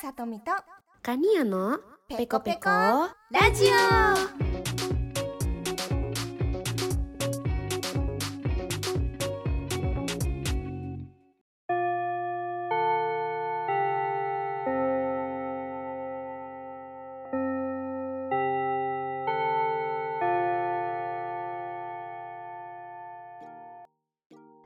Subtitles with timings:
[0.00, 0.50] さとみと
[1.02, 1.78] カニヤの
[2.08, 3.10] ペコペコラ
[3.54, 4.50] ジオ。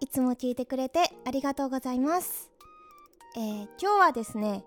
[0.00, 2.50] いつも聞いてくれてありがとうございます、
[3.36, 4.64] えー今日はですね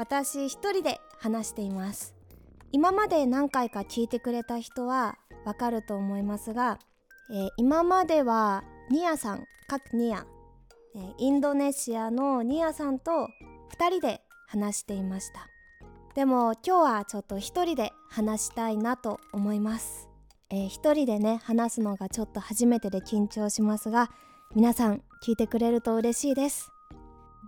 [0.00, 2.14] 私一人で話しています。
[2.72, 6.78] 今まで何回か聞いてくれた人はわかると思いますが、
[7.30, 10.24] えー今まではニアさん各ニア、
[10.96, 13.28] えーインドネシアのニアさんと
[13.76, 15.48] 2人で話していました。
[16.14, 20.08] でも今日はちょっと一人で話したいなと思います、
[20.48, 24.10] えー人でね話すのがちょっと初めてで緊張しますが
[24.54, 26.70] 皆さん聞いてくれると嬉しいです。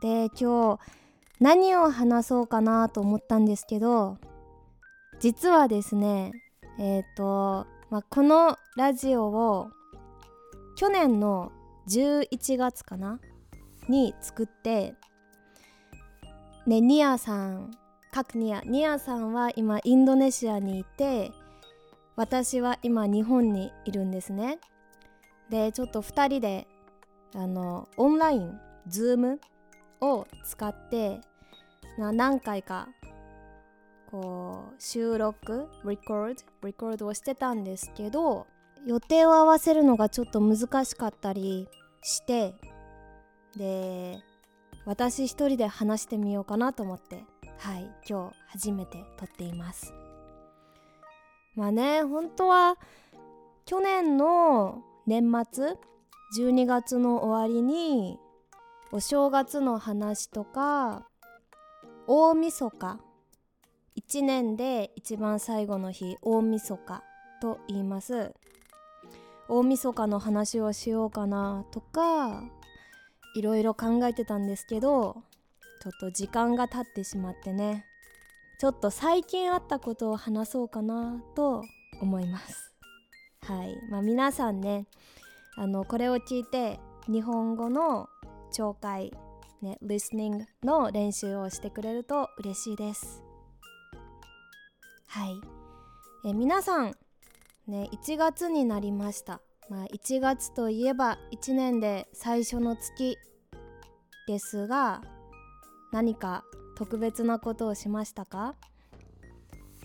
[0.02, 1.01] で今日
[1.42, 4.16] 何を話そうかなと思ったんですけど
[5.18, 6.30] 実はですね
[6.78, 9.68] えっ、と、まあ、このラジオを
[10.76, 11.50] 去年の
[11.88, 13.18] 11月かな
[13.88, 14.94] に作って
[16.64, 17.72] ねニアさん
[18.12, 21.32] 各ニアニアさんは今インドネシアにいて
[22.14, 24.58] 私は今日本にいるんですね。
[25.50, 26.68] でちょっと2人で
[27.34, 29.40] あのオンラインズーム
[30.00, 31.20] を使って
[31.98, 32.88] 何回か
[34.10, 38.46] こう収録 record record をしてたんですけど
[38.86, 41.68] 予定を合わせるのがちょっと難しかったり
[42.02, 42.54] して
[43.56, 44.18] で
[44.84, 47.24] 私一人で話してみようかなと思って
[47.58, 49.94] はい今日初めて撮っています。
[51.54, 52.76] まあね本当は
[53.66, 55.74] 去年の年末
[56.38, 58.18] 12月の終わりに
[58.90, 61.06] お正月の話とか
[62.08, 62.98] 大晦日。
[63.96, 67.04] 1年で一番最後の日大晦日
[67.40, 68.34] と言います。
[69.48, 72.42] 大晦日の話をしようかなとか
[73.36, 75.22] いろいろ考えてたんですけど
[75.82, 77.84] ちょっと時間が経ってしまってね
[78.58, 81.62] ちょっと最近あったことを話そうかなと
[82.00, 82.72] 思います。
[83.42, 83.76] はい。
[83.90, 84.86] まあ皆さんね
[85.56, 88.08] あのこれを聞いて日本語の
[88.50, 89.12] 聴解
[89.62, 93.22] ね listening の練習をしてくれると嬉しいです。
[95.06, 95.40] はい。
[96.24, 96.96] え皆さん
[97.66, 99.40] ね1月になりました。
[99.68, 103.16] まあ1月といえば1年で最初の月
[104.26, 105.02] ですが
[105.92, 106.44] 何か
[106.76, 108.54] 特別なことをしましたか？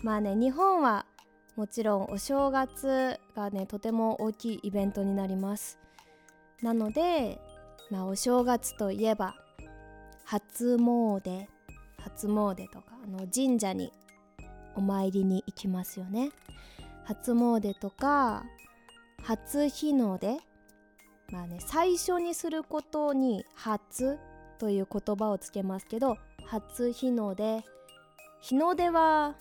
[0.02, 1.06] まあね日本は
[1.56, 5.78] もちろんお正月がねとても大きいイベントになります。
[6.62, 7.40] なので、
[7.90, 9.34] まあ、お正月といえば
[10.30, 11.46] 初詣
[11.96, 13.90] 初詣とかあの神社に
[14.74, 16.32] お参りに行きますよね。
[17.04, 18.44] 初詣とか
[19.22, 20.36] 初日の出。
[21.32, 24.18] まあね最初にすることに初
[24.58, 27.64] という言葉をつけますけど初日の出。
[28.42, 29.34] 日の出は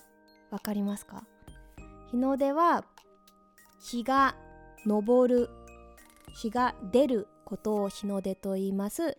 [0.51, 1.25] わかりますか？
[2.11, 2.85] 日の出は
[3.81, 4.37] 日が
[4.87, 5.49] 昇る
[6.33, 9.17] 日が出ることを日の出と言います。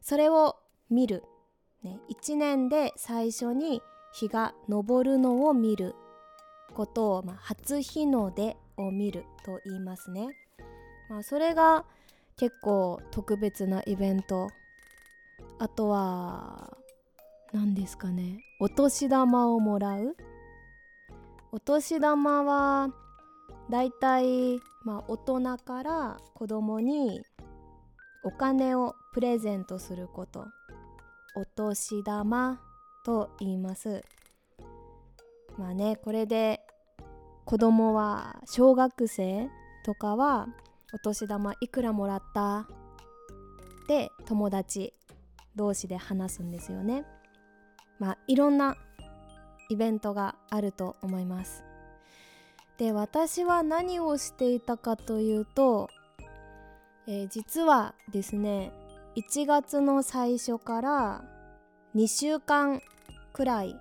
[0.00, 0.56] それを
[0.90, 1.24] 見る、
[1.82, 5.94] ね、一年で最初に日が昇るのを見る。
[6.70, 10.28] ことを、まあ、初日の出を見ると言いますね、
[11.08, 11.84] まあ、それが
[12.36, 14.48] 結構特別なイベント。
[15.58, 16.76] あとは
[17.52, 18.38] 何ですかね。
[18.60, 20.16] お年玉をもらう。
[21.52, 22.88] お年玉は
[23.68, 27.20] だいたい、まあ、大人から子供に
[28.24, 30.46] お金をプレゼントすること。
[31.34, 32.60] お年玉
[33.04, 34.02] と言います。
[35.58, 36.60] まあねこれで
[37.44, 39.48] 子供は小学生
[39.84, 40.48] とかは
[40.92, 42.66] お年玉いくらもらった
[43.88, 44.92] で友達
[45.56, 47.04] 同士で話すんですよね。
[47.98, 48.76] まあいろんな
[49.68, 51.64] イベントがあると思います。
[52.78, 55.88] で私は何をしていたかというと、
[57.06, 58.72] えー実はですね
[59.16, 61.24] 1月の最初から
[61.96, 62.80] 2週間
[63.32, 63.76] くらい、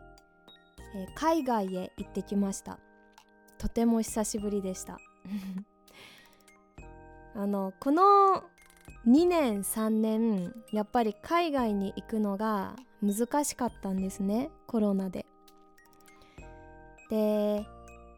[0.96, 2.80] えー海外へ行ってきました。
[3.60, 4.98] とても久しぶりでした。
[7.36, 8.44] あのこの
[9.06, 15.26] 2年3年やっぱり海外に行くのが難しかったんですねコロナで。
[17.10, 17.66] で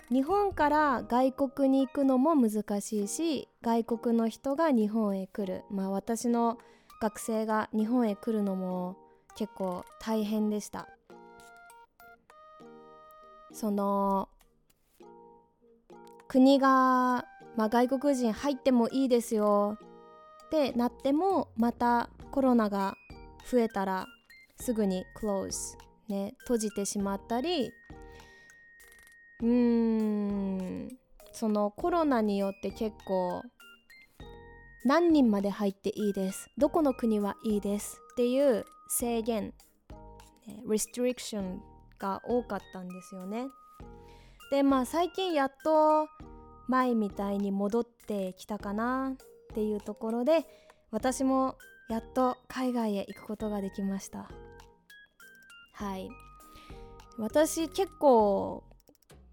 [0.09, 5.63] 日本から外国に行くのも難しいし外国の人が日本へ来る。
[5.69, 6.57] まあ私の
[7.01, 8.95] 学生が日本へ来るのも
[9.36, 10.88] 結構大変でした。
[13.51, 14.30] その
[16.27, 17.25] 国が、
[17.57, 19.77] まあ、外国人入ってもいいですよ。
[20.45, 22.95] ってなってもまたコロナが
[23.50, 24.06] 増えたら
[24.57, 25.77] すぐに close
[26.07, 27.71] ね閉じてしまったり。
[29.42, 30.89] うーん。
[31.33, 33.42] そのコロナによって結構
[34.83, 36.50] 何人まで入っていいです。
[36.57, 39.54] どこの国はいいですっていう制限、
[40.68, 41.60] restriction
[42.00, 43.48] が多かったんですよね。
[44.50, 46.07] でまあ最近やっと
[46.68, 50.45] 前みたいに戻ってきたかなっていうところで
[50.89, 51.57] 私も
[51.89, 54.30] やっと海外へ行くことができました。
[55.74, 56.10] はい。
[57.18, 58.63] 私結構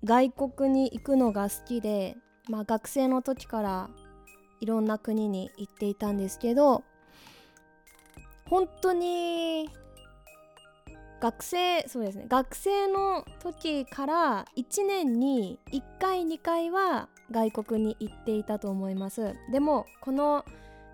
[0.04, 2.16] 外国に行くのが好きで、
[2.48, 3.90] まあ、学生の時から
[4.60, 6.84] いろんな国に行っていたんですけど
[8.46, 9.68] 本当に
[11.20, 19.34] 学生そうですね学生の時から1年に1回2回は外国に行っていたと思います。
[19.52, 20.44] でもこの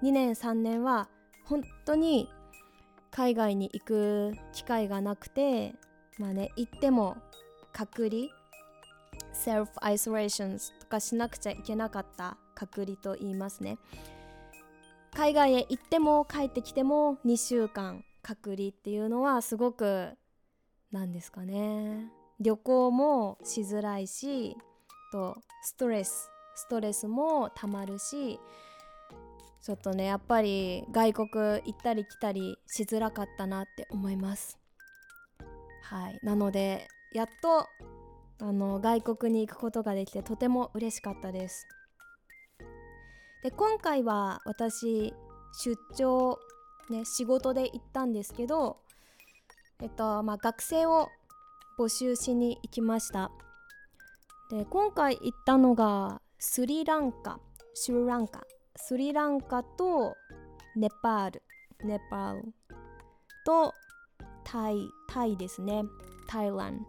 [0.03, 1.09] 2年3年は
[1.45, 2.29] 本当に
[3.11, 5.75] 海外に行く機会がなくて
[6.19, 7.17] まあね行っても
[7.73, 8.29] 隔離
[9.33, 13.79] self isolations とかしなくちゃいけなかった隔離と言いますね。
[15.15, 20.11] 海外へ行っても帰ってきても2週間隔離っていうのはすごく
[20.91, 22.11] なんですかね。
[22.41, 24.57] 旅行もしづらいし
[25.13, 28.41] とストレスストレスもたまるし
[29.63, 31.29] ちょっとねやっぱり外国
[31.65, 34.59] 行ったり来たりしづらかったなって思います。
[35.83, 36.19] はい。
[36.23, 37.67] なのでやっと
[38.41, 41.67] あの外国に行くことができてとても嬉しかったです。
[43.45, 45.13] で今回は私
[45.53, 46.39] 出張
[46.89, 48.79] ね仕事で行ったんですけど
[49.83, 51.11] えっとまあ学生を
[51.79, 53.31] 募集しに行きました。
[54.51, 57.39] で今回行ったのがスリランカ
[57.75, 58.45] シュランカ。
[58.77, 60.15] スリランカと
[60.75, 61.43] ネパール。
[61.85, 62.55] ネパール。
[63.45, 63.75] と
[64.43, 65.83] タイタイですね。
[66.29, 66.87] タイラン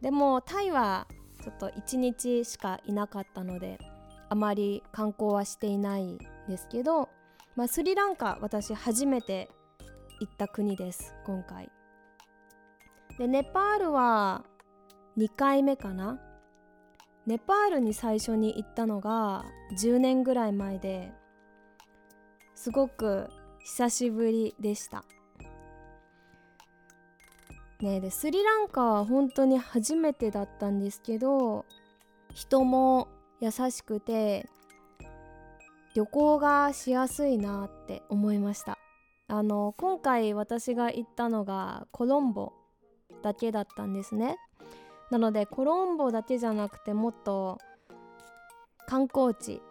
[0.00, 1.06] でもタイは
[1.42, 3.78] ちょっと1日しかいなかったので。
[4.34, 7.08] あまり観光はしていないんですけど、
[7.54, 9.48] まあ、スリランカ私初めて
[10.18, 11.70] 行った国です今回。
[13.16, 14.44] でネパールは
[15.16, 16.18] 2回目かな。
[17.26, 19.44] ネパールに最初に行ったのが
[19.78, 21.12] 10年ぐらい前で
[22.56, 25.04] すごく久しぶりでした。
[27.80, 31.64] ねでスリランカは本当に初めてだったんですけど
[32.34, 33.06] 人も
[33.40, 34.48] 優しくて
[35.94, 38.78] 旅行がしやすいなって思いました。
[39.26, 42.52] あの今回私が行ったのがコロンボ
[43.22, 44.36] だけだったんですね。
[45.10, 47.58] なのでコロンボだけじゃなくてもっと
[48.86, 49.62] 観光地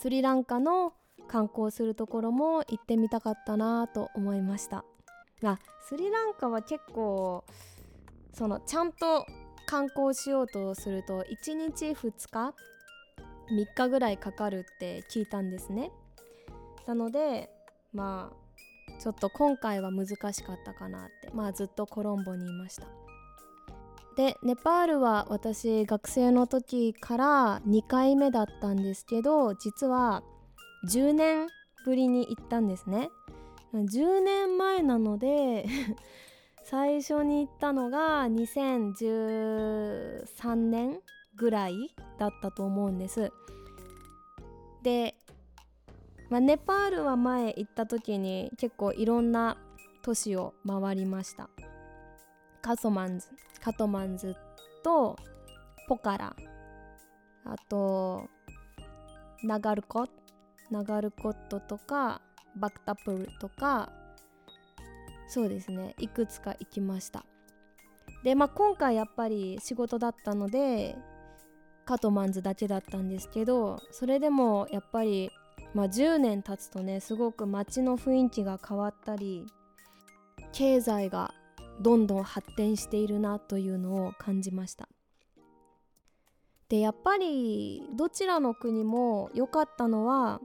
[0.00, 0.92] スリランカの
[1.28, 4.84] 観光するところも行ってみたかったなと思いました。
[5.44, 5.58] あ
[5.88, 7.44] スリランカは結構
[8.32, 9.26] そのちゃんと
[9.72, 12.54] 観光しようとすると1日2日
[13.50, 15.90] 3日ぐらいかかるって聞いたんですね。
[16.86, 17.48] なので
[17.94, 21.30] まあちょっと今回は難しかったかなって。
[21.32, 22.86] まあずっとコロンボにいました。
[24.14, 30.22] でネパールは私学生の時から2回目だったんですけど実は
[30.86, 31.46] 10年
[31.86, 33.08] ぶりに行ったんですね。
[33.72, 35.64] 10年前なので
[36.64, 41.00] 最初に行ったのが2013年
[41.36, 43.30] ぐらいだったと思うんです。
[44.82, 45.14] で、
[46.30, 49.56] まあ、ネパールは前行った時に結構いろんな
[50.02, 51.48] 都市を回りました。
[52.60, 53.28] カソマンズ
[53.60, 54.36] カトマンズ
[54.82, 55.16] と
[55.88, 56.36] ポカラ。
[57.44, 58.28] あと
[59.42, 60.06] ナガルコ
[60.70, 62.22] ナガルコットとか
[62.56, 63.92] バクタプルとか
[65.32, 65.94] そうですね。
[65.98, 67.24] いくつか行きました。
[68.22, 70.94] でまあ今回やっぱり仕事だったので
[71.86, 75.30] カトマンズだけだったんですけどそれでもやっぱり、
[75.72, 79.46] まあ、10年経つとねすごく街の雰囲気が変わったり
[80.52, 81.32] 経済が
[81.80, 84.86] どんどん発展しているなというのを感じました。
[86.68, 90.42] でやっぱりどちらの国も良かったのは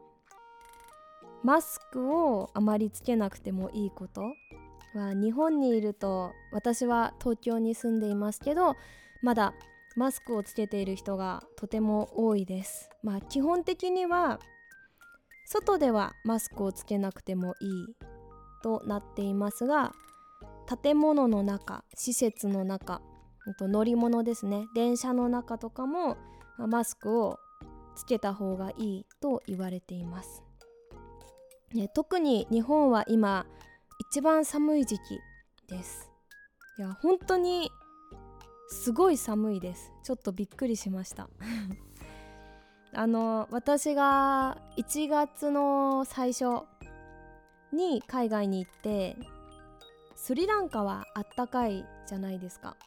[1.44, 4.22] マスクをあまりつけなくてもいいこと。
[4.98, 8.76] は日本にいると私は東京に住んでいますけど
[9.22, 9.54] まだ
[9.96, 12.90] マスクをつけている人がとても多いです。
[13.02, 14.40] まあ基本的には
[15.46, 17.96] 外ではマスクをつけなくてもいい
[18.62, 19.94] となっていますが
[20.82, 23.02] 建物の中施設の中
[23.58, 24.68] と乗り物ですね。
[24.76, 26.18] 電車の中とかも
[26.58, 27.40] マスクを
[27.96, 30.44] つけた方がいいと言われています、
[31.74, 33.46] ね、特に日本は今
[34.00, 35.20] 一番寒い時期
[35.68, 36.10] です。
[36.78, 37.72] いや本当に
[38.70, 39.92] すごい寒いです。
[40.04, 41.30] ちょっとびっくりしました。
[42.94, 46.64] あの私が1月の最初
[47.72, 49.18] に海外に行って
[50.16, 52.78] スリランカはあったかいじゃないですか。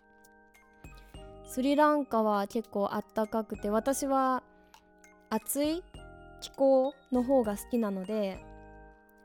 [1.47, 4.43] スリランカは結構あったかくて私は
[5.31, 5.83] 暑い
[6.40, 8.38] 気候の方が好きなので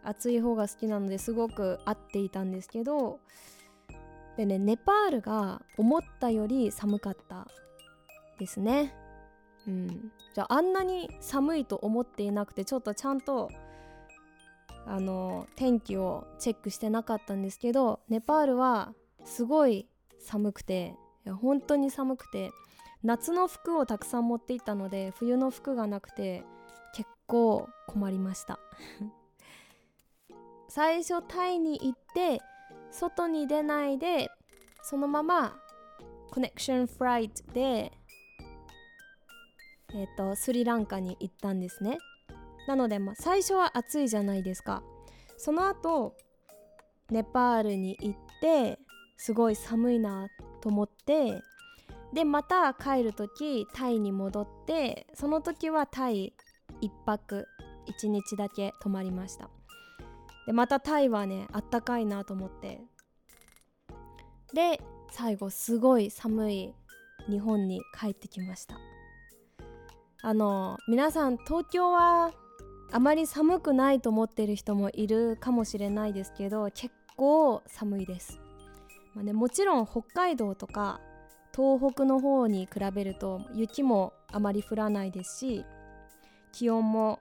[0.06, 3.20] 暑い方が好きなのですごく合っていたんですけど
[4.38, 7.48] でねネパールが思ったより寒かった
[8.40, 8.94] ですね。
[9.68, 10.12] うん。
[10.34, 13.50] じゃああんなに寒いと思っていなくてちょっとちゃんと
[14.86, 18.94] あの天気をチェックしてなかったんですけどネパールは
[19.24, 19.88] すごい
[20.20, 20.96] 寒くて
[21.26, 22.52] いや本当に寒くて
[23.04, 26.44] 夏の服をたくさん持っていったので冬の服がなくて
[26.94, 28.60] 結構困りました。
[30.76, 32.42] 最初タイに行って
[32.92, 34.30] 外に出ないで
[34.84, 35.56] そのまま
[36.32, 37.94] コネクションフライトで
[39.94, 41.98] えっ、ー、とスリランカに行ったんですね。
[42.68, 44.84] なのでまあ最初は暑いじゃないですか。
[45.38, 46.18] その後
[47.10, 48.78] ネパールに行って
[49.16, 50.28] すごい寒いな
[50.60, 51.42] と思って
[52.12, 56.34] でまた帰る時タイに戻ってその時はタイ
[56.82, 57.48] 1泊
[57.88, 59.50] 1日だけ泊まりました。
[60.46, 62.82] でまたタイはねあったかいなと思って。
[64.54, 64.80] で
[65.12, 66.74] 最後すごい寒い
[67.30, 68.76] 日本に帰ってきました。
[70.22, 72.32] あの皆さん東京は
[72.92, 78.40] あまり寒くないと思ってる人もいるかもしれないですけど結構寒いです、
[79.14, 81.00] まあね、もちろん北海道とか
[81.56, 85.66] 東北の方に比べると雪もあまり降らないですし
[86.52, 87.20] 気温も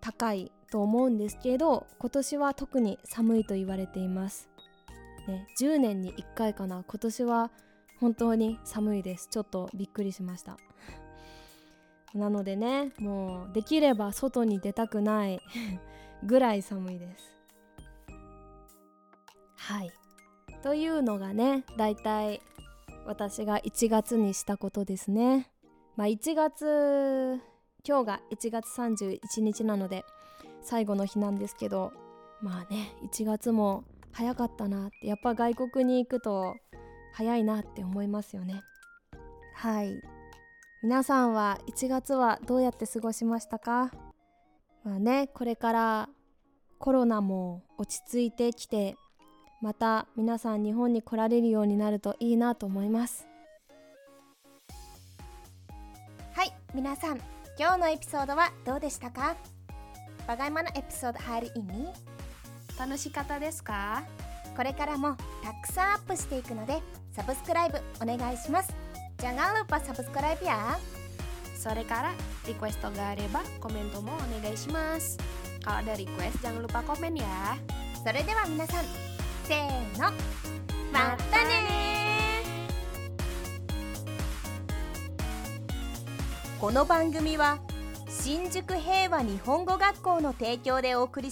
[0.00, 4.48] 高いと思うんですけど今年は特に寒いと言われています、
[5.28, 6.82] ね、10年に1回かな。
[6.84, 7.52] 今年は
[8.00, 9.28] 本当に寒いです。
[9.30, 10.58] ちょっとびっくりしました。
[12.12, 15.40] なのでねもうできれば外に出たくない
[16.26, 17.30] ぐらい寒いです。
[19.54, 19.92] はい。
[20.64, 22.42] というのがねだいたい
[23.06, 25.48] 私が1月にしたことですね。
[25.94, 27.40] まあ1月
[27.86, 30.04] 今日が1月31日なので
[30.64, 31.92] 最後の日なんですけど
[32.40, 36.56] まあね1月も早かったなってやっぱ外国に行くと
[37.12, 38.62] 早いなって思いますよね。
[39.54, 40.00] はい。
[40.82, 43.90] 皆さんは1月はどうやって過ごしましたか？
[44.84, 46.08] まあねこれから
[46.78, 48.96] コロナも落ち着いてきて
[49.62, 53.26] また皆さん日本に来られるようになるといいなと思います。
[56.34, 57.20] はい皆さん
[57.58, 59.36] 今日のエピソードはどうでしたか？
[60.26, 61.92] Bagaimana episode hari ini?
[62.78, 64.02] 楽しかったですか?
[64.56, 66.80] これからもたくさんアップしていくので
[67.12, 68.72] サブスクライブお願いします
[69.18, 70.78] Jangan lupa subscribe ya.
[71.56, 72.12] それから
[72.46, 75.16] リクエストがあればコメントもお願いします。
[75.64, 77.24] Kalau ada request jangan lupa komen ya.
[78.04, 78.84] それでは皆さん、
[79.44, 80.10] せーの、
[80.92, 82.42] またね
[86.60, 87.58] この番組は
[88.24, 91.22] 新宿平和日本語学校の提供でお送り